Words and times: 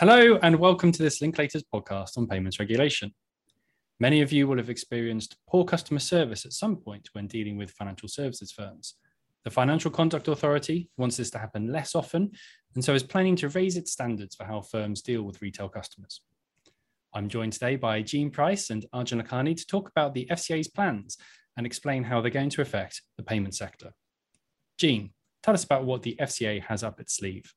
Hello, 0.00 0.38
and 0.44 0.54
welcome 0.60 0.92
to 0.92 1.02
this 1.02 1.18
Linklaters 1.18 1.64
podcast 1.74 2.16
on 2.16 2.28
payments 2.28 2.60
regulation. 2.60 3.12
Many 3.98 4.22
of 4.22 4.30
you 4.30 4.46
will 4.46 4.58
have 4.58 4.70
experienced 4.70 5.38
poor 5.48 5.64
customer 5.64 5.98
service 5.98 6.46
at 6.46 6.52
some 6.52 6.76
point 6.76 7.08
when 7.14 7.26
dealing 7.26 7.56
with 7.56 7.72
financial 7.72 8.08
services 8.08 8.52
firms. 8.52 8.94
The 9.42 9.50
Financial 9.50 9.90
Conduct 9.90 10.28
Authority 10.28 10.88
wants 10.98 11.16
this 11.16 11.30
to 11.30 11.38
happen 11.38 11.72
less 11.72 11.96
often 11.96 12.30
and 12.76 12.84
so 12.84 12.94
is 12.94 13.02
planning 13.02 13.34
to 13.36 13.48
raise 13.48 13.76
its 13.76 13.90
standards 13.90 14.36
for 14.36 14.44
how 14.44 14.60
firms 14.60 15.02
deal 15.02 15.24
with 15.24 15.42
retail 15.42 15.68
customers. 15.68 16.20
I'm 17.12 17.28
joined 17.28 17.54
today 17.54 17.74
by 17.74 18.02
Jean 18.02 18.30
Price 18.30 18.70
and 18.70 18.86
Arjun 18.92 19.20
Lakhani 19.20 19.56
to 19.56 19.66
talk 19.66 19.88
about 19.88 20.14
the 20.14 20.28
FCA's 20.30 20.68
plans 20.68 21.18
and 21.56 21.66
explain 21.66 22.04
how 22.04 22.20
they're 22.20 22.30
going 22.30 22.50
to 22.50 22.62
affect 22.62 23.02
the 23.16 23.24
payment 23.24 23.56
sector. 23.56 23.90
Jean, 24.78 25.10
tell 25.42 25.54
us 25.54 25.64
about 25.64 25.86
what 25.86 26.02
the 26.02 26.16
FCA 26.20 26.62
has 26.62 26.84
up 26.84 27.00
its 27.00 27.16
sleeve. 27.16 27.52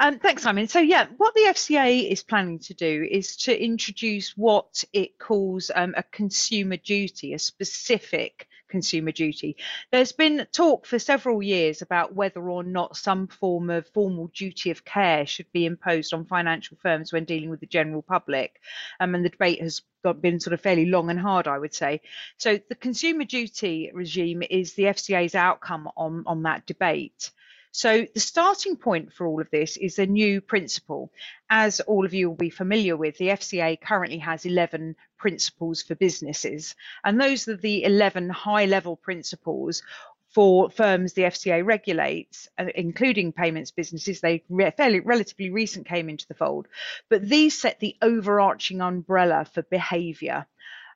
Um, 0.00 0.18
thanks, 0.18 0.42
Simon. 0.42 0.68
So, 0.68 0.80
yeah, 0.80 1.06
what 1.18 1.34
the 1.34 1.42
FCA 1.42 2.10
is 2.10 2.22
planning 2.22 2.58
to 2.60 2.74
do 2.74 3.06
is 3.08 3.36
to 3.38 3.62
introduce 3.62 4.36
what 4.36 4.84
it 4.92 5.18
calls 5.18 5.70
um, 5.74 5.94
a 5.96 6.02
consumer 6.02 6.76
duty, 6.76 7.34
a 7.34 7.38
specific 7.38 8.48
consumer 8.68 9.12
duty. 9.12 9.58
There's 9.90 10.12
been 10.12 10.46
talk 10.50 10.86
for 10.86 10.98
several 10.98 11.42
years 11.42 11.82
about 11.82 12.14
whether 12.14 12.40
or 12.40 12.64
not 12.64 12.96
some 12.96 13.26
form 13.28 13.68
of 13.68 13.86
formal 13.88 14.30
duty 14.34 14.70
of 14.70 14.82
care 14.82 15.26
should 15.26 15.52
be 15.52 15.66
imposed 15.66 16.14
on 16.14 16.24
financial 16.24 16.78
firms 16.80 17.12
when 17.12 17.26
dealing 17.26 17.50
with 17.50 17.60
the 17.60 17.66
general 17.66 18.00
public. 18.00 18.60
Um, 18.98 19.14
and 19.14 19.22
the 19.22 19.28
debate 19.28 19.60
has 19.60 19.82
been 20.22 20.40
sort 20.40 20.54
of 20.54 20.62
fairly 20.62 20.86
long 20.86 21.10
and 21.10 21.20
hard, 21.20 21.46
I 21.46 21.58
would 21.58 21.74
say. 21.74 22.00
So, 22.38 22.58
the 22.70 22.74
consumer 22.74 23.24
duty 23.24 23.90
regime 23.92 24.42
is 24.42 24.72
the 24.72 24.84
FCA's 24.84 25.34
outcome 25.34 25.90
on, 25.98 26.24
on 26.26 26.44
that 26.44 26.64
debate. 26.64 27.30
So 27.72 28.06
the 28.12 28.20
starting 28.20 28.76
point 28.76 29.14
for 29.14 29.26
all 29.26 29.40
of 29.40 29.50
this 29.50 29.78
is 29.78 29.98
a 29.98 30.04
new 30.04 30.42
principle. 30.42 31.10
As 31.48 31.80
all 31.80 32.04
of 32.04 32.12
you 32.12 32.28
will 32.28 32.36
be 32.36 32.50
familiar 32.50 32.98
with, 32.98 33.16
the 33.16 33.28
FCA 33.28 33.80
currently 33.80 34.18
has 34.18 34.44
11 34.44 34.94
principles 35.16 35.82
for 35.82 35.94
businesses, 35.94 36.74
and 37.02 37.18
those 37.18 37.48
are 37.48 37.56
the 37.56 37.84
11 37.84 38.28
high 38.28 38.66
level 38.66 38.96
principles 38.96 39.82
for 40.34 40.68
firms 40.70 41.14
the 41.14 41.22
FCA 41.22 41.64
regulates, 41.64 42.48
uh, 42.58 42.66
including 42.74 43.32
payments 43.32 43.70
businesses. 43.70 44.20
They 44.20 44.44
fairly 44.76 45.00
relatively 45.00 45.48
recent 45.50 45.86
came 45.86 46.10
into 46.10 46.28
the 46.28 46.34
fold, 46.34 46.68
but 47.08 47.26
these 47.26 47.58
set 47.58 47.80
the 47.80 47.96
overarching 48.02 48.82
umbrella 48.82 49.46
for 49.46 49.62
behaviour. 49.62 50.46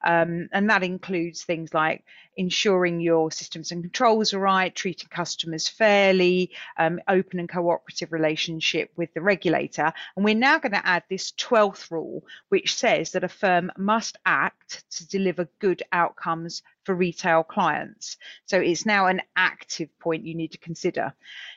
Um, 0.04 0.48
and 0.52 0.70
that 0.70 0.82
includes 0.82 1.42
things 1.42 1.72
like 1.74 2.04
ensuring 2.36 3.00
your 3.00 3.30
systems 3.30 3.72
and 3.72 3.82
controls 3.82 4.34
are 4.34 4.38
right, 4.38 4.74
treating 4.74 5.08
customers 5.08 5.68
fairly, 5.68 6.50
um, 6.78 7.00
open 7.08 7.38
and 7.38 7.48
cooperative 7.48 8.12
relationship 8.12 8.90
with 8.96 9.12
the 9.14 9.20
regulator. 9.20 9.92
And 10.14 10.24
we're 10.24 10.34
now 10.34 10.58
going 10.58 10.72
to 10.72 10.86
add 10.86 11.04
this 11.08 11.32
12th 11.32 11.90
rule, 11.90 12.24
which 12.50 12.74
says 12.74 13.12
that 13.12 13.24
a 13.24 13.28
firm 13.28 13.72
must 13.76 14.18
act 14.26 14.84
to 14.92 15.08
deliver 15.08 15.48
good 15.58 15.82
outcomes 15.92 16.62
for 16.84 16.94
retail 16.94 17.42
clients. 17.42 18.16
So 18.44 18.60
it's 18.60 18.86
now 18.86 19.06
an 19.06 19.22
active 19.34 19.88
point 19.98 20.26
you 20.26 20.34
need 20.34 20.52
to 20.52 20.58
consider. 20.58 21.14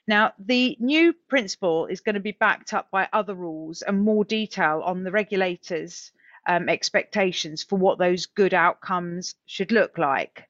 Now, 0.07 0.33
the 0.39 0.75
new 0.79 1.13
principle 1.27 1.85
is 1.85 2.01
going 2.01 2.15
to 2.15 2.21
be 2.21 2.31
backed 2.31 2.73
up 2.73 2.89
by 2.89 3.07
other 3.13 3.35
rules 3.35 3.81
and 3.81 4.01
more 4.01 4.25
detail 4.25 4.81
on 4.83 5.03
the 5.03 5.11
regulators 5.11 6.11
um, 6.47 6.69
expectations 6.69 7.63
for 7.63 7.77
what 7.77 7.97
those 7.97 8.25
good 8.25 8.53
outcomes 8.53 9.35
should 9.45 9.71
look 9.71 9.97
like. 9.97 10.47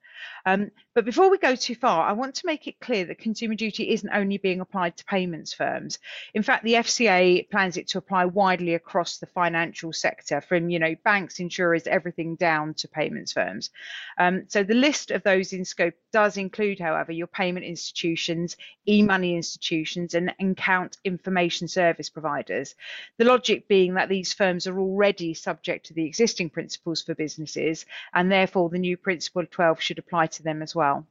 Um, 0.49 0.71
but 0.95 1.05
before 1.05 1.29
we 1.29 1.37
go 1.37 1.55
too 1.55 1.75
far, 1.75 2.05
I 2.09 2.13
want 2.13 2.35
to 2.35 2.45
make 2.45 2.67
it 2.67 2.79
clear 2.79 3.05
that 3.05 3.19
consumer 3.19 3.55
duty 3.55 3.91
isn't 3.91 4.09
only 4.11 4.37
being 4.37 4.59
applied 4.59 4.97
to 4.97 5.05
payments 5.05 5.53
firms. 5.53 5.99
In 6.33 6.43
fact, 6.43 6.63
the 6.63 6.73
FCA 6.73 7.49
plans 7.49 7.77
it 7.77 7.87
to 7.89 7.99
apply 7.99 8.25
widely 8.25 8.73
across 8.73 9.17
the 9.17 9.27
financial 9.27 9.93
sector, 9.93 10.41
from 10.41 10.69
you 10.69 10.79
know 10.79 10.95
banks, 11.03 11.39
insurers, 11.39 11.87
everything 11.87 12.35
down 12.35 12.73
to 12.75 12.87
payments 12.87 13.31
firms. 13.31 13.69
Um, 14.17 14.45
so 14.47 14.63
the 14.63 14.73
list 14.73 15.11
of 15.11 15.23
those 15.23 15.53
in 15.53 15.63
scope 15.63 15.93
does 16.11 16.37
include, 16.37 16.79
however, 16.79 17.11
your 17.11 17.27
payment 17.27 17.65
institutions, 17.65 18.57
e-money 18.87 19.35
institutions, 19.35 20.15
and 20.15 20.33
account 20.39 20.97
information 21.05 21.67
service 21.67 22.09
providers. 22.09 22.75
The 23.17 23.25
logic 23.25 23.67
being 23.67 23.93
that 23.93 24.09
these 24.09 24.33
firms 24.33 24.65
are 24.65 24.79
already 24.79 25.33
subject 25.35 25.85
to 25.85 25.93
the 25.93 26.05
existing 26.05 26.49
principles 26.49 27.03
for 27.03 27.13
businesses, 27.13 27.85
and 28.13 28.31
therefore 28.31 28.69
the 28.69 28.79
new 28.79 28.97
principle 28.97 29.45
12 29.45 29.79
should 29.79 29.99
apply 29.99 30.27
to 30.27 30.38
them 30.43 30.61
as 30.61 30.75
well. 30.75 31.07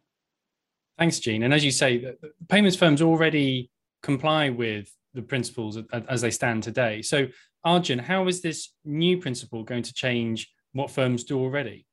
Thanks, 0.98 1.20
Jean. 1.20 1.42
And 1.44 1.54
as 1.54 1.64
you 1.64 1.70
say, 1.70 1.98
the 1.98 2.16
payments 2.48 2.76
firms 2.76 3.02
already 3.02 3.70
comply 4.02 4.50
with 4.50 4.92
the 5.14 5.22
principles 5.22 5.78
as 6.08 6.20
they 6.20 6.30
stand 6.30 6.62
today. 6.62 7.02
So, 7.02 7.28
Arjun, 7.64 7.98
how 7.98 8.26
is 8.28 8.40
this 8.40 8.72
new 8.84 9.18
principle 9.18 9.64
going 9.64 9.82
to 9.82 9.92
change 9.92 10.50
what 10.72 10.90
firms 10.90 11.24
do 11.24 11.38
already? 11.38 11.86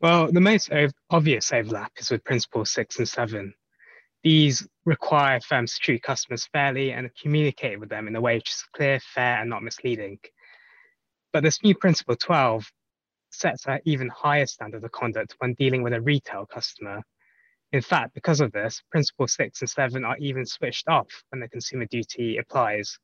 Well, 0.00 0.30
the 0.32 0.40
most 0.40 0.70
obvious 1.10 1.52
overlap 1.52 1.92
is 1.96 2.10
with 2.10 2.24
Principle 2.24 2.64
6 2.64 2.98
and 2.98 3.08
7. 3.08 3.54
These 4.24 4.66
require 4.84 5.40
firms 5.40 5.74
to 5.74 5.80
treat 5.80 6.02
customers 6.02 6.48
fairly 6.52 6.92
and 6.92 7.10
communicate 7.20 7.78
with 7.78 7.88
them 7.88 8.08
in 8.08 8.16
a 8.16 8.20
way 8.20 8.36
which 8.36 8.50
is 8.50 8.64
clear, 8.74 8.98
fair, 9.00 9.40
and 9.40 9.48
not 9.48 9.62
misleading. 9.62 10.18
But 11.32 11.44
this 11.44 11.62
new 11.62 11.76
Principle 11.76 12.16
12 12.16 12.68
sets 13.34 13.66
an 13.66 13.80
even 13.84 14.08
higher 14.08 14.46
standard 14.46 14.84
of 14.84 14.92
conduct 14.92 15.34
when 15.38 15.54
dealing 15.54 15.82
with 15.82 15.92
a 15.92 16.00
retail 16.00 16.46
customer. 16.46 17.02
In 17.72 17.80
fact, 17.80 18.14
because 18.14 18.40
of 18.40 18.52
this, 18.52 18.82
Principle 18.90 19.26
6 19.26 19.60
and 19.60 19.70
7 19.70 20.04
are 20.04 20.16
even 20.18 20.44
switched 20.44 20.88
off 20.88 21.08
when 21.30 21.40
the 21.40 21.48
consumer 21.48 21.86
duty 21.86 22.36
applies. 22.36 22.98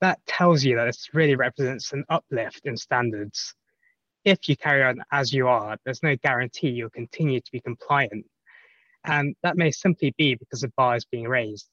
That 0.00 0.18
tells 0.26 0.64
you 0.64 0.76
that 0.76 0.86
this 0.86 1.08
really 1.12 1.36
represents 1.36 1.92
an 1.92 2.04
uplift 2.08 2.62
in 2.64 2.76
standards. 2.76 3.54
If 4.24 4.48
you 4.48 4.56
carry 4.56 4.82
on 4.82 5.02
as 5.12 5.32
you 5.32 5.46
are, 5.46 5.76
there's 5.84 6.02
no 6.02 6.16
guarantee 6.16 6.70
you'll 6.70 6.90
continue 6.90 7.40
to 7.40 7.52
be 7.52 7.60
compliant. 7.60 8.26
And 9.04 9.34
that 9.42 9.56
may 9.56 9.70
simply 9.70 10.14
be 10.18 10.34
because 10.34 10.62
the 10.62 10.72
bar 10.76 10.96
is 10.96 11.04
being 11.04 11.28
raised. 11.28 11.68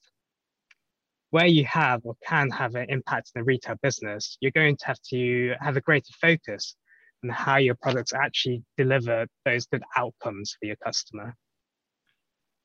Where 1.30 1.46
you 1.46 1.64
have 1.64 2.02
or 2.04 2.14
can 2.24 2.48
have 2.50 2.74
an 2.74 2.88
impact 2.88 3.32
in 3.34 3.40
the 3.40 3.44
retail 3.44 3.76
business, 3.82 4.38
you're 4.40 4.52
going 4.52 4.76
to 4.76 4.86
have 4.86 5.00
to 5.10 5.54
have 5.60 5.76
a 5.76 5.82
greater 5.82 6.12
focus 6.20 6.74
and 7.22 7.32
how 7.32 7.56
your 7.56 7.74
products 7.74 8.12
actually 8.12 8.62
deliver 8.76 9.26
those 9.44 9.66
good 9.66 9.82
outcomes 9.96 10.56
for 10.58 10.66
your 10.66 10.76
customer. 10.76 11.34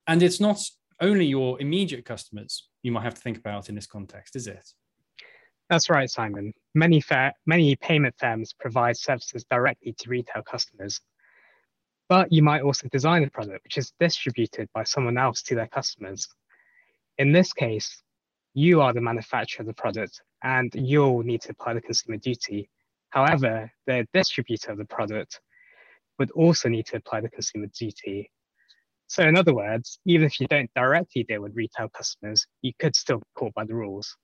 And 0.07 0.21
it's 0.21 0.39
not 0.39 0.59
only 1.01 1.25
your 1.25 1.59
immediate 1.61 2.05
customers 2.05 2.69
you 2.83 2.91
might 2.91 3.03
have 3.03 3.15
to 3.15 3.21
think 3.21 3.37
about 3.37 3.69
in 3.69 3.75
this 3.75 3.87
context, 3.87 4.35
is 4.35 4.47
it? 4.47 4.69
That's 5.69 5.89
right, 5.89 6.09
Simon. 6.09 6.53
Many, 6.75 6.99
fa- 6.99 7.33
many 7.45 7.75
payment 7.77 8.15
firms 8.19 8.53
provide 8.59 8.97
services 8.97 9.45
directly 9.49 9.95
to 9.99 10.09
retail 10.09 10.43
customers. 10.43 10.99
But 12.09 12.31
you 12.31 12.43
might 12.43 12.61
also 12.61 12.89
design 12.89 13.23
a 13.23 13.29
product 13.29 13.63
which 13.63 13.77
is 13.77 13.93
distributed 13.99 14.69
by 14.73 14.83
someone 14.83 15.17
else 15.17 15.41
to 15.43 15.55
their 15.55 15.67
customers. 15.67 16.27
In 17.17 17.31
this 17.31 17.53
case, 17.53 18.03
you 18.53 18.81
are 18.81 18.93
the 18.93 19.01
manufacturer 19.01 19.63
of 19.63 19.67
the 19.67 19.73
product 19.73 20.21
and 20.43 20.69
you'll 20.75 21.23
need 21.23 21.41
to 21.41 21.51
apply 21.51 21.73
the 21.73 21.81
consumer 21.81 22.17
duty 22.17 22.69
However, 23.13 23.71
the 23.85 24.07
distributor 24.11 24.71
of 24.71 24.79
the 24.79 24.85
product 24.85 25.39
would 26.17 26.31
also 26.31 26.67
need 26.67 26.87
to 26.87 26.95
apply 26.97 27.21
the 27.21 27.29
consumer 27.29 27.67
duty. 27.67 28.31
So 29.05 29.21
in 29.21 29.37
other 29.37 29.53
words, 29.53 29.99
even 30.07 30.25
if 30.25 30.39
you 30.39 30.47
don't 30.47 30.71
directly 30.75 31.23
deal 31.23 31.43
with 31.43 31.55
retail 31.55 31.89
customers, 31.89 32.47
you 32.63 32.71
could 32.79 32.95
still 32.95 33.19
be 33.19 33.25
caught 33.35 33.53
by 33.53 33.65
the 33.65 33.75
rules. 33.75 34.17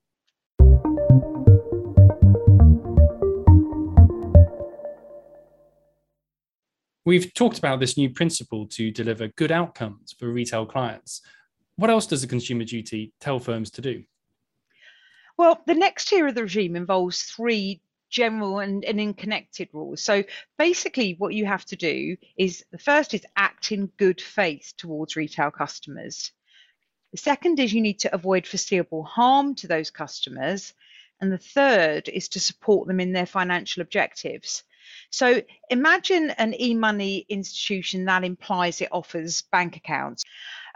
We've 7.05 7.31
talked 7.35 7.59
about 7.59 7.79
this 7.79 7.95
new 7.95 8.09
principle 8.09 8.65
to 8.69 8.89
deliver 8.89 9.27
good 9.27 9.51
outcomes 9.51 10.15
for 10.17 10.31
retail 10.31 10.65
clients. 10.65 11.21
What 11.75 11.91
else 11.91 12.07
does 12.07 12.23
the 12.23 12.27
consumer 12.27 12.63
duty 12.63 13.13
tell 13.19 13.37
firms 13.37 13.69
to 13.71 13.81
do? 13.81 14.03
Well, 15.37 15.61
the 15.67 15.75
next 15.75 16.07
tier 16.07 16.25
of 16.25 16.33
the 16.33 16.41
regime 16.41 16.75
involves 16.75 17.21
three 17.21 17.81
general 18.09 18.59
and, 18.59 18.83
and 18.85 18.99
in 18.99 19.13
connected 19.13 19.69
rules. 19.73 20.01
So 20.01 20.23
basically, 20.57 21.15
what 21.17 21.33
you 21.33 21.45
have 21.45 21.65
to 21.65 21.75
do 21.75 22.17
is 22.37 22.63
the 22.71 22.77
first 22.77 23.13
is 23.13 23.25
act 23.35 23.71
in 23.71 23.87
good 23.97 24.21
faith 24.21 24.73
towards 24.77 25.15
retail 25.15 25.51
customers. 25.51 26.31
The 27.11 27.17
second 27.17 27.59
is 27.59 27.73
you 27.73 27.81
need 27.81 27.99
to 27.99 28.13
avoid 28.13 28.45
foreseeable 28.45 29.03
harm 29.03 29.55
to 29.55 29.67
those 29.67 29.89
customers. 29.89 30.73
And 31.21 31.31
the 31.31 31.37
third 31.37 32.07
is 32.07 32.29
to 32.29 32.39
support 32.39 32.87
them 32.87 32.99
in 32.99 33.11
their 33.11 33.25
financial 33.25 33.81
objectives. 33.81 34.63
So 35.11 35.41
imagine 35.69 36.29
an 36.31 36.53
e-money 36.59 37.25
institution 37.29 38.05
that 38.05 38.23
implies 38.23 38.81
it 38.81 38.89
offers 38.91 39.41
bank 39.51 39.75
accounts. 39.75 40.23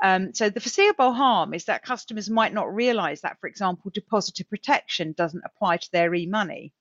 Um, 0.02 0.34
so 0.34 0.50
the 0.50 0.60
foreseeable 0.60 1.14
harm 1.14 1.54
is 1.54 1.66
that 1.66 1.84
customers 1.84 2.30
might 2.30 2.54
not 2.54 2.74
realize 2.74 3.22
that, 3.22 3.40
for 3.40 3.48
example, 3.48 3.92
depositor 3.92 4.44
protection 4.44 5.14
doesn't 5.14 5.44
apply 5.46 5.78
to 5.78 5.92
their 5.92 6.14
e-money. 6.14 6.74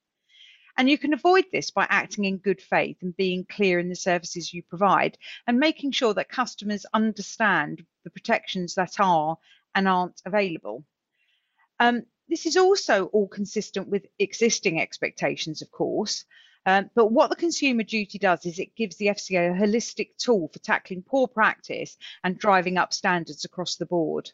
And 0.77 0.89
you 0.89 0.97
can 0.97 1.13
avoid 1.13 1.45
this 1.53 1.71
by 1.71 1.87
acting 1.91 2.25
in 2.25 2.39
good 2.39 2.61
faith 2.61 2.97
and 3.03 3.17
being 3.17 3.45
clear 3.45 3.79
in 3.79 3.89
the 3.89 3.97
services 3.97 4.53
you 4.53 4.63
provide 4.63 5.19
and 5.47 5.59
making 5.59 5.93
sure 5.93 6.15
that 6.15 6.29
customers 6.29 6.87
understand 6.95 7.85
the 8.05 8.11
protections 8.11 8.75
that 8.75 8.99
are 8.99 9.37
and 9.75 9.87
aren't 9.87 10.23
available. 10.25 10.85
Um, 11.79 12.03
this 12.29 12.47
is 12.47 12.57
also 12.57 13.07
all 13.07 13.29
consistent 13.29 13.89
with 13.89 14.07
existing 14.19 14.81
expectations, 14.81 15.61
of 15.61 15.71
course. 15.71 16.25
Um, 16.65 16.91
but 16.95 17.11
what 17.11 17.29
the 17.29 17.37
consumer 17.37 17.83
duty 17.83 18.19
does 18.19 18.47
is 18.47 18.59
it 18.59 18.77
gives 18.77 18.97
the 18.97 19.07
FCA 19.07 19.51
a 19.51 19.61
holistic 19.61 20.17
tool 20.17 20.49
for 20.53 20.61
tackling 20.61 21.03
poor 21.03 21.27
practice 21.27 21.97
and 22.23 22.39
driving 22.39 22.79
up 22.79 22.93
standards 22.93 23.45
across 23.45 23.77
the 23.77 23.87
board. 23.87 24.31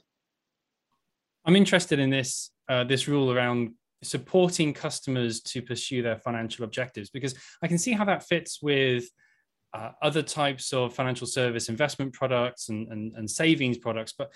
I'm 1.44 1.56
interested 1.56 1.99
in 1.99 2.11
this 2.11 2.50
uh, 2.69 2.85
this 2.85 3.08
rule 3.08 3.32
around 3.32 3.73
supporting 4.02 4.72
customers 4.72 5.40
to 5.40 5.62
pursue 5.62 6.02
their 6.02 6.18
financial 6.18 6.64
objectives 6.64 7.10
because 7.10 7.34
I 7.62 7.68
can 7.68 7.78
see 7.78 7.92
how 7.92 8.04
that 8.04 8.26
fits 8.26 8.62
with 8.62 9.08
uh, 9.74 9.90
other 10.00 10.22
types 10.22 10.72
of 10.72 10.94
financial 10.94 11.26
service 11.26 11.68
investment 11.68 12.12
products 12.12 12.68
and, 12.68 12.88
and, 12.92 13.12
and 13.14 13.30
savings 13.30 13.78
products. 13.78 14.14
But 14.16 14.32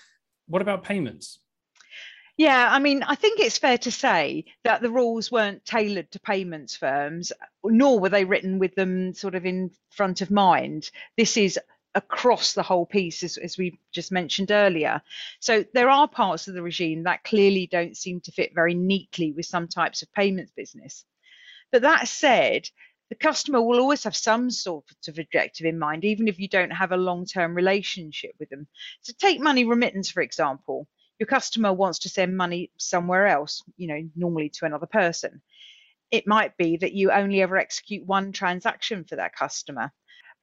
what 0.47 0.61
about 0.61 0.83
payments? 0.83 1.39
Yeah, 2.35 2.67
I 2.71 2.79
mean, 2.79 3.03
I 3.03 3.13
think 3.13 3.39
it's 3.39 3.59
fair 3.59 3.77
to 3.79 3.91
say 3.91 4.45
that 4.63 4.81
the 4.81 4.89
rules 4.89 5.31
weren't 5.31 5.65
tailored 5.65 6.09
to 6.11 6.19
payments 6.19 6.75
firms, 6.75 7.31
nor 7.63 7.99
were 7.99 8.09
they 8.09 8.25
written 8.25 8.57
with 8.57 8.73
them 8.73 9.13
sort 9.13 9.35
of 9.35 9.45
in 9.45 9.69
front 9.91 10.21
of 10.21 10.31
mind. 10.31 10.89
This 11.15 11.37
is 11.37 11.59
across 11.95 12.53
the 12.53 12.63
whole 12.63 12.85
piece, 12.85 13.23
as, 13.23 13.37
as 13.37 13.57
we 13.57 13.79
just 13.91 14.11
mentioned 14.11 14.51
earlier. 14.51 15.01
So 15.39 15.63
there 15.73 15.89
are 15.89 16.07
parts 16.07 16.47
of 16.47 16.53
the 16.53 16.61
regime 16.61 17.03
that 17.03 17.23
clearly 17.23 17.67
don't 17.67 17.95
seem 17.95 18.21
to 18.21 18.31
fit 18.31 18.53
very 18.55 18.73
neatly 18.73 19.31
with 19.31 19.45
some 19.45 19.67
types 19.67 20.01
of 20.01 20.11
payments 20.13 20.51
business. 20.55 21.05
But 21.71 21.83
that 21.83 22.07
said, 22.07 22.69
the 23.09 23.15
customer 23.15 23.61
will 23.61 23.79
always 23.79 24.03
have 24.05 24.15
some 24.15 24.49
sort 24.49 24.85
of 25.07 25.19
objective 25.19 25.67
in 25.67 25.77
mind, 25.77 26.03
even 26.03 26.27
if 26.27 26.39
you 26.39 26.47
don't 26.47 26.71
have 26.71 26.91
a 26.91 26.97
long 26.97 27.25
term 27.25 27.53
relationship 27.53 28.31
with 28.39 28.49
them. 28.49 28.67
So, 29.01 29.13
take 29.17 29.39
money 29.39 29.65
remittance, 29.65 30.09
for 30.09 30.21
example. 30.21 30.87
Your 31.19 31.27
customer 31.27 31.71
wants 31.71 31.99
to 31.99 32.09
send 32.09 32.35
money 32.35 32.71
somewhere 32.77 33.27
else, 33.27 33.61
you 33.77 33.87
know, 33.87 34.09
normally 34.15 34.49
to 34.49 34.65
another 34.65 34.87
person. 34.87 35.41
It 36.09 36.27
might 36.27 36.57
be 36.57 36.77
that 36.77 36.93
you 36.93 37.11
only 37.11 37.41
ever 37.41 37.57
execute 37.57 38.05
one 38.05 38.31
transaction 38.31 39.03
for 39.03 39.15
that 39.17 39.35
customer. 39.35 39.91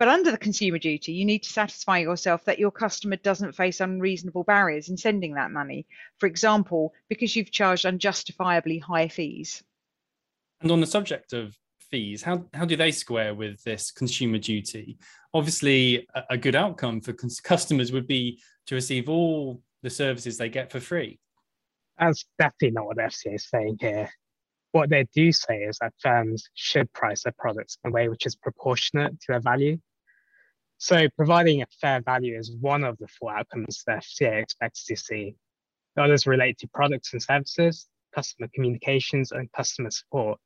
But 0.01 0.09
under 0.09 0.31
the 0.31 0.39
consumer 0.39 0.79
duty, 0.79 1.13
you 1.13 1.27
need 1.27 1.43
to 1.43 1.53
satisfy 1.53 1.99
yourself 1.99 2.43
that 2.47 2.59
your 2.59 2.71
customer 2.71 3.17
doesn't 3.17 3.55
face 3.55 3.81
unreasonable 3.81 4.45
barriers 4.45 4.89
in 4.89 4.97
sending 4.97 5.35
that 5.35 5.51
money. 5.51 5.87
For 6.17 6.25
example, 6.25 6.95
because 7.11 7.37
you've 7.37 7.51
charged 7.51 7.85
unjustifiably 7.85 8.79
high 8.79 9.09
fees. 9.09 9.63
And 10.63 10.71
on 10.71 10.81
the 10.81 10.87
subject 10.87 11.35
of 11.35 11.55
fees, 11.91 12.23
how, 12.23 12.47
how 12.55 12.65
do 12.65 12.77
they 12.77 12.93
square 12.93 13.35
with 13.35 13.63
this 13.63 13.91
consumer 13.91 14.39
duty? 14.39 14.97
Obviously, 15.35 16.07
a, 16.15 16.23
a 16.31 16.39
good 16.39 16.57
outcome 16.57 17.03
for 17.03 17.13
customers 17.13 17.93
would 17.93 18.07
be 18.07 18.41
to 18.69 18.75
receive 18.75 19.11
all 19.11 19.61
the 19.83 19.91
services 19.91 20.39
they 20.39 20.49
get 20.49 20.73
for 20.73 20.81
free. 20.81 21.21
That's 21.99 22.25
definitely 22.39 22.71
not 22.71 22.87
what 22.87 22.97
the 22.97 23.03
FCA 23.03 23.35
is 23.35 23.51
saying 23.51 23.77
here. 23.81 24.09
What 24.73 24.89
they 24.89 25.07
do 25.15 25.31
say 25.31 25.59
is 25.59 25.77
that 25.83 25.93
firms 26.01 26.49
should 26.55 26.91
price 26.95 27.25
their 27.25 27.35
products 27.37 27.77
in 27.85 27.91
a 27.91 27.93
way 27.93 28.09
which 28.09 28.25
is 28.25 28.35
proportionate 28.35 29.21
to 29.21 29.27
their 29.29 29.41
value. 29.41 29.79
So 30.83 31.11
providing 31.15 31.61
a 31.61 31.67
fair 31.79 32.01
value 32.01 32.39
is 32.39 32.57
one 32.59 32.85
of 32.85 32.97
the 32.97 33.07
four 33.07 33.37
outcomes 33.37 33.85
the 33.87 33.93
FCA 33.93 34.41
expects 34.41 34.87
to 34.87 34.97
see. 34.97 35.37
The 35.95 36.05
others 36.05 36.27
relate 36.27 36.57
to 36.61 36.69
products 36.69 37.13
and 37.13 37.23
services, 37.23 37.87
customer 38.15 38.49
communications, 38.55 39.31
and 39.31 39.53
customer 39.53 39.91
support. 39.91 40.41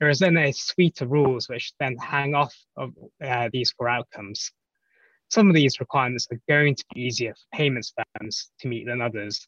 There 0.00 0.08
is 0.08 0.18
then 0.18 0.36
a 0.36 0.50
suite 0.50 1.02
of 1.02 1.12
rules 1.12 1.48
which 1.48 1.72
then 1.78 1.96
hang 1.98 2.34
off 2.34 2.52
of 2.76 2.94
uh, 3.22 3.48
these 3.52 3.70
four 3.70 3.88
outcomes. 3.88 4.50
Some 5.30 5.48
of 5.50 5.54
these 5.54 5.78
requirements 5.78 6.26
are 6.32 6.40
going 6.48 6.74
to 6.74 6.84
be 6.92 7.02
easier 7.02 7.34
for 7.34 7.56
payments 7.56 7.92
firms 8.18 8.50
to 8.58 8.66
meet 8.66 8.88
than 8.88 9.00
others. 9.00 9.46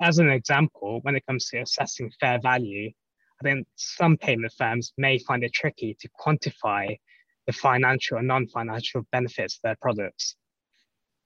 As 0.00 0.18
an 0.18 0.30
example, 0.30 1.00
when 1.02 1.14
it 1.14 1.26
comes 1.26 1.50
to 1.50 1.58
assessing 1.58 2.10
fair 2.20 2.40
value, 2.40 2.90
I 3.38 3.44
think 3.44 3.66
some 3.74 4.16
payment 4.16 4.54
firms 4.56 4.94
may 4.96 5.18
find 5.18 5.44
it 5.44 5.52
tricky 5.52 5.94
to 6.00 6.08
quantify 6.18 6.96
the 7.46 7.52
financial 7.52 8.18
and 8.18 8.26
non-financial 8.26 9.02
benefits 9.12 9.56
of 9.56 9.60
their 9.62 9.76
products. 9.80 10.36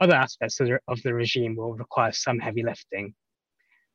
Other 0.00 0.14
aspects 0.14 0.61
of 0.61 0.69
the, 0.69 0.81
of 0.88 1.02
the 1.02 1.14
regime 1.14 1.56
will 1.56 1.75
require 1.75 2.12
some 2.12 2.38
heavy 2.38 2.62
lifting. 2.62 3.14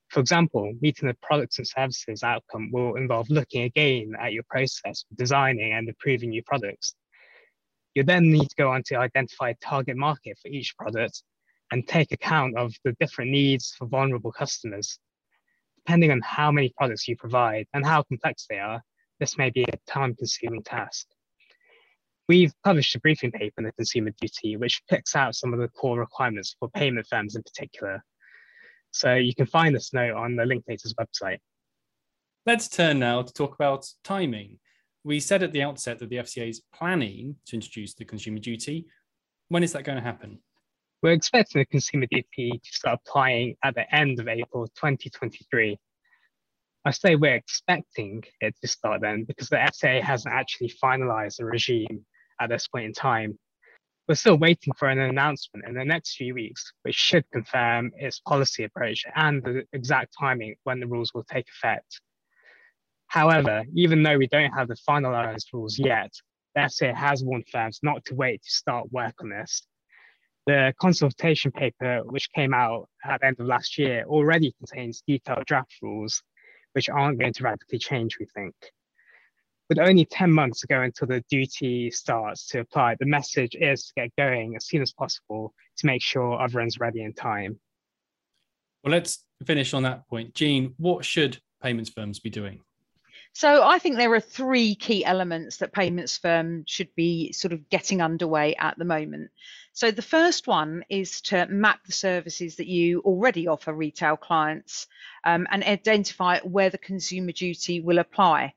For 0.10 0.20
example, 0.20 0.74
meeting 0.82 1.08
the 1.08 1.16
products 1.22 1.58
and 1.58 1.68
services 1.68 2.24
outcome 2.24 2.70
will 2.72 2.96
involve 2.96 3.30
looking 3.30 3.64
again 3.64 4.14
at 4.20 4.34
your 4.34 4.44
process 4.50 5.04
designing 5.16 5.74
and 5.74 5.90
improving 5.90 6.30
new 6.30 6.44
products. 6.44 6.96
You 7.96 8.04
then 8.04 8.32
need 8.32 8.50
to 8.50 8.56
go 8.56 8.70
on 8.70 8.84
to 8.88 8.98
identify 8.98 9.50
a 9.50 9.56
target 9.56 9.98
market 9.98 10.38
for 10.42 10.50
each 10.50 10.76
product 10.78 11.24
and 11.72 11.88
take 11.88 12.12
account 12.12 12.58
of 12.58 12.74
the 12.84 12.94
different 13.00 13.32
needs 13.32 13.74
for 13.78 13.88
vulnerable 13.88 14.32
customers. 14.32 15.00
Depending 15.78 16.12
on 16.12 16.22
how 16.22 16.52
many 16.52 16.72
products 16.78 17.08
you 17.08 17.16
provide 17.16 17.66
and 17.74 17.86
how 17.86 18.04
complex 18.04 18.46
they 18.50 18.60
are, 18.60 18.82
this 19.20 19.38
may 19.38 19.50
be 19.50 19.64
a 19.64 19.92
time 19.92 20.14
consuming 20.16 20.62
task. 20.62 21.08
We've 22.28 22.54
published 22.64 22.96
a 22.96 23.00
briefing 23.00 23.32
paper 23.32 23.54
on 23.60 23.66
the 23.66 23.72
consumer 23.74 24.10
duty, 24.20 24.58
which 24.58 24.82
picks 24.90 25.16
out 25.16 25.36
some 25.36 25.54
of 25.54 25.60
the 25.60 25.68
core 25.68 26.00
requirements 26.00 26.56
for 26.60 26.70
payment 26.70 27.06
firms 27.08 27.36
in 27.36 27.44
particular, 27.44 28.04
so 28.90 29.14
you 29.14 29.36
can 29.36 29.46
find 29.46 29.76
this 29.76 29.94
note 29.94 30.16
on 30.16 30.36
the 30.36 30.44
Linklaters 30.44 30.96
website. 31.00 31.38
Let's 32.48 32.68
turn 32.68 32.98
now 32.98 33.22
to 33.22 33.32
talk 33.32 33.54
about 33.54 33.88
timing. 34.04 34.58
We 35.04 35.20
said 35.20 35.44
at 35.44 35.52
the 35.52 35.62
outset 35.62 36.00
that 36.00 36.10
the 36.10 36.16
FCA 36.16 36.50
is 36.50 36.64
planning 36.74 37.36
to 37.46 37.56
introduce 37.56 37.94
the 37.94 38.06
consumer 38.06 38.40
duty. 38.40 38.88
When 39.50 39.62
is 39.62 39.74
that 39.74 39.84
going 39.84 39.98
to 39.98 40.04
happen? 40.04 40.40
We're 41.04 41.12
expecting 41.12 41.60
the 41.60 41.66
consumer 41.66 42.08
duty 42.10 42.60
to 42.64 42.72
start 42.72 43.02
applying 43.06 43.56
at 43.64 43.76
the 43.76 43.94
end 43.94 44.20
of 44.20 44.28
April 44.28 44.66
2023. 44.70 45.78
I 46.86 46.92
say 46.92 47.16
we're 47.16 47.36
expecting 47.36 48.24
it 48.42 48.56
to 48.62 48.68
start 48.68 49.02
then 49.02 49.26
because 49.26 49.50
the 49.50 49.58
FCA 49.58 50.02
hasn't 50.02 50.34
actually 50.34 50.74
finalized 50.84 51.38
the 51.38 51.46
regime 51.46 52.04
at 52.40 52.50
this 52.50 52.68
point 52.68 52.86
in 52.86 52.94
time. 52.94 53.38
We're 54.08 54.16
still 54.16 54.38
waiting 54.38 54.74
for 54.78 54.88
an 54.88 55.00
announcement 55.00 55.68
in 55.68 55.74
the 55.74 55.84
next 55.84 56.16
few 56.16 56.36
weeks, 56.36 56.72
which 56.84 56.96
should 56.96 57.26
confirm 57.32 57.92
its 57.98 58.20
policy 58.20 58.64
approach 58.64 59.04
and 59.16 59.44
the 59.44 59.64
exact 59.74 60.14
timing 60.20 60.56
when 60.64 60.80
the 60.80 60.88
rules 60.88 61.12
will 61.14 61.24
take 61.24 61.48
effect. 61.50 62.02
However, 63.08 63.64
even 63.74 64.04
though 64.04 64.18
we 64.18 64.28
don't 64.28 64.52
have 64.52 64.68
the 64.68 64.78
finalized 64.88 65.46
rules 65.54 65.80
yet, 65.80 66.12
the 66.54 66.62
FCA 66.62 66.94
has 66.94 67.24
warned 67.24 67.48
firms 67.52 67.80
not 67.82 68.06
to 68.06 68.16
wait 68.16 68.44
to 68.44 68.52
start 68.52 68.92
work 68.92 69.16
on 69.22 69.30
this. 69.30 69.66
The 70.46 70.74
consultation 70.80 71.52
paper, 71.52 72.02
which 72.06 72.32
came 72.32 72.54
out 72.54 72.88
at 73.04 73.22
the 73.22 73.28
end 73.28 73.40
of 73.40 73.48
last 73.48 73.78
year, 73.80 74.06
already 74.08 74.54
contains 74.60 75.02
detailed 75.08 75.46
draft 75.46 75.74
rules, 75.82 76.22
which 76.74 76.90
aren't 76.90 77.20
going 77.20 77.34
to 77.34 77.44
radically 77.44 77.80
change, 77.80 78.18
we 78.20 78.28
think 78.36 78.54
with 79.70 79.80
only 79.80 80.06
10 80.06 80.32
months 80.32 80.62
to 80.62 80.68
go 80.68 80.82
until 80.82 81.08
the 81.08 81.24
duty 81.30 81.90
starts 81.90 82.48
to 82.48 82.60
apply, 82.60 82.96
the 83.00 83.06
message 83.06 83.56
is 83.56 83.88
to 83.88 83.94
get 83.96 84.16
going 84.16 84.56
as 84.56 84.66
soon 84.66 84.82
as 84.82 84.92
possible 84.94 85.54
to 85.78 85.86
make 85.86 86.02
sure 86.02 86.42
everyone's 86.42 86.80
ready 86.80 87.02
in 87.02 87.14
time. 87.14 87.60
Well, 88.84 88.92
let's 88.92 89.24
finish 89.46 89.74
on 89.74 89.84
that 89.84 90.08
point. 90.08 90.36
Jean, 90.36 90.76
what 90.78 91.04
should 91.04 91.40
payments 91.62 91.90
firms 91.90 92.20
be 92.20 92.30
doing? 92.30 92.62
So 93.34 93.68
I 93.68 93.80
think 93.80 93.98
there 93.98 94.14
are 94.14 94.22
three 94.22 94.76
key 94.76 95.04
elements 95.04 95.58
that 95.58 95.74
payments 95.74 96.18
firms 96.18 96.66
should 96.68 96.96
be 96.96 97.34
sort 97.34 97.52
of 97.52 97.68
getting 97.70 98.02
underway 98.02 98.56
at 98.56 98.78
the 98.78 98.86
moment. 98.86 99.32
So 99.74 99.92
the 99.92 100.02
first 100.02 100.48
one 100.48 100.86
is 100.88 101.20
to 101.24 101.46
map 101.48 101.86
the 101.86 101.92
services 101.92 102.56
that 102.56 102.68
you 102.68 103.02
already 103.02 103.50
offer 103.50 103.74
retail 103.74 104.16
clients 104.16 104.88
um, 105.26 105.48
and 105.52 105.66
identify 105.66 106.40
where 106.40 106.70
the 106.70 106.78
consumer 106.78 107.34
duty 107.34 107.82
will 107.82 108.00
apply. 108.00 108.54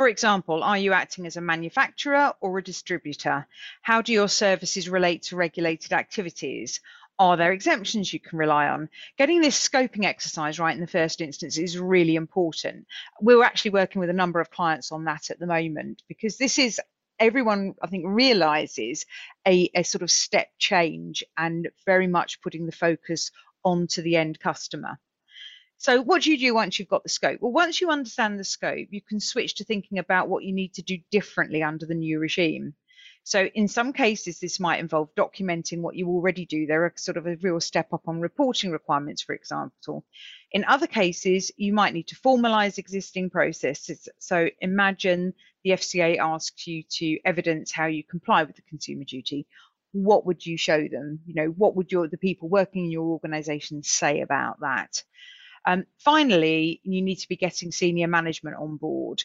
For 0.00 0.08
example, 0.08 0.62
are 0.62 0.78
you 0.78 0.94
acting 0.94 1.26
as 1.26 1.36
a 1.36 1.42
manufacturer 1.42 2.32
or 2.40 2.56
a 2.56 2.62
distributor? 2.62 3.46
How 3.82 4.00
do 4.00 4.14
your 4.14 4.30
services 4.30 4.88
relate 4.88 5.24
to 5.24 5.36
regulated 5.36 5.92
activities? 5.92 6.80
Are 7.18 7.36
there 7.36 7.52
exemptions 7.52 8.10
you 8.10 8.18
can 8.18 8.38
rely 8.38 8.68
on? 8.68 8.88
Getting 9.18 9.42
this 9.42 9.58
scoping 9.68 10.06
exercise 10.06 10.58
right 10.58 10.74
in 10.74 10.80
the 10.80 10.86
first 10.86 11.20
instance 11.20 11.58
is 11.58 11.76
really 11.78 12.14
important. 12.14 12.86
We're 13.20 13.44
actually 13.44 13.72
working 13.72 14.00
with 14.00 14.08
a 14.08 14.14
number 14.14 14.40
of 14.40 14.50
clients 14.50 14.90
on 14.90 15.04
that 15.04 15.28
at 15.28 15.38
the 15.38 15.46
moment 15.46 16.02
because 16.08 16.38
this 16.38 16.58
is 16.58 16.80
everyone 17.18 17.74
I 17.82 17.88
think 17.88 18.04
realizes 18.06 19.04
a, 19.46 19.70
a 19.74 19.82
sort 19.82 20.00
of 20.00 20.10
step 20.10 20.48
change 20.58 21.22
and 21.36 21.68
very 21.84 22.06
much 22.06 22.40
putting 22.40 22.64
the 22.64 22.72
focus 22.72 23.32
onto 23.66 24.00
the 24.00 24.16
end 24.16 24.40
customer. 24.40 24.98
So 25.80 26.02
what 26.02 26.20
do 26.20 26.30
you 26.30 26.36
do 26.36 26.52
once 26.52 26.78
you've 26.78 26.88
got 26.88 27.04
the 27.04 27.08
scope? 27.08 27.40
Well, 27.40 27.52
once 27.52 27.80
you 27.80 27.88
understand 27.88 28.38
the 28.38 28.44
scope, 28.44 28.88
you 28.90 29.00
can 29.00 29.18
switch 29.18 29.54
to 29.54 29.64
thinking 29.64 29.96
about 29.96 30.28
what 30.28 30.44
you 30.44 30.52
need 30.52 30.74
to 30.74 30.82
do 30.82 30.98
differently 31.10 31.62
under 31.62 31.86
the 31.86 31.94
new 31.94 32.18
regime. 32.18 32.74
So 33.24 33.46
in 33.46 33.66
some 33.66 33.94
cases, 33.94 34.40
this 34.40 34.60
might 34.60 34.78
involve 34.78 35.14
documenting 35.14 35.80
what 35.80 35.96
you 35.96 36.06
already 36.08 36.44
do. 36.44 36.66
There 36.66 36.84
are 36.84 36.92
sort 36.96 37.16
of 37.16 37.26
a 37.26 37.36
real 37.36 37.60
step 37.60 37.94
up 37.94 38.02
on 38.06 38.20
reporting 38.20 38.72
requirements, 38.72 39.22
for 39.22 39.34
example. 39.34 40.04
In 40.52 40.66
other 40.66 40.86
cases, 40.86 41.50
you 41.56 41.72
might 41.72 41.94
need 41.94 42.08
to 42.08 42.16
formalize 42.16 42.76
existing 42.76 43.30
processes. 43.30 44.06
So 44.18 44.50
imagine 44.60 45.32
the 45.64 45.70
FCA 45.70 46.18
asks 46.18 46.66
you 46.66 46.82
to 46.98 47.18
evidence 47.24 47.72
how 47.72 47.86
you 47.86 48.04
comply 48.04 48.42
with 48.42 48.56
the 48.56 48.68
consumer 48.68 49.04
duty. 49.04 49.46
What 49.92 50.26
would 50.26 50.44
you 50.44 50.58
show 50.58 50.86
them? 50.88 51.20
You 51.24 51.36
know, 51.36 51.46
what 51.46 51.74
would 51.74 51.90
your 51.90 52.06
the 52.06 52.18
people 52.18 52.50
working 52.50 52.84
in 52.84 52.90
your 52.90 53.06
organization 53.06 53.82
say 53.82 54.20
about 54.20 54.60
that? 54.60 55.02
Um, 55.66 55.84
finally, 55.98 56.80
you 56.82 57.02
need 57.02 57.16
to 57.16 57.28
be 57.28 57.36
getting 57.36 57.72
senior 57.72 58.08
management 58.08 58.56
on 58.56 58.76
board 58.76 59.22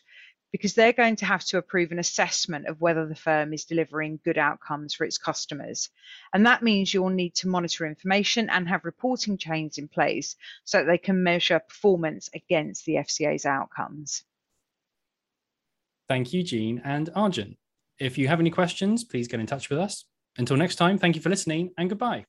because 0.52 0.74
they're 0.74 0.94
going 0.94 1.18
to 1.18 1.26
have 1.26 1.44
to 1.44 1.58
approve 1.58 1.92
an 1.92 2.00
assessment 2.00 2.66
of 2.68 2.80
whether 2.80 3.06
the 3.06 3.16
firm 3.16 3.54
is 3.54 3.66
delivering 3.66 4.20
good 4.24 4.38
outcomes 4.38 4.94
for 4.94 5.04
its 5.04 5.18
customers. 5.18 5.90
And 6.34 6.46
that 6.46 6.64
means 6.64 6.94
you'll 6.94 7.10
need 7.10 7.36
to 7.36 7.50
monitor 7.50 7.86
information 7.86 8.50
and 8.50 8.68
have 8.70 8.86
reporting 8.86 9.38
chains 9.38 9.78
in 9.78 9.90
place 9.90 10.38
so 10.64 10.78
that 10.78 10.86
they 10.86 10.98
can 10.98 11.24
measure 11.24 11.60
performance 11.60 12.30
against 12.34 12.86
the 12.86 12.94
FCA's 12.94 13.46
outcomes. 13.46 14.24
Thank 16.08 16.32
you, 16.32 16.42
Jean 16.42 16.82
and 16.86 17.10
Arjun. 17.16 17.58
If 18.00 18.18
you 18.18 18.28
have 18.28 18.40
any 18.40 18.52
questions, 18.52 19.04
please 19.04 19.28
get 19.28 19.40
in 19.40 19.48
touch 19.48 19.70
with 19.70 19.80
us. 19.80 20.06
Until 20.38 20.58
next 20.58 20.76
time, 20.76 20.98
thank 20.98 21.16
you 21.16 21.22
for 21.22 21.30
listening 21.30 21.72
and 21.78 21.90
goodbye. 21.90 22.26